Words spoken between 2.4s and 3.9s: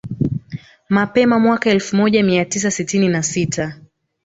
tisa sitini na sita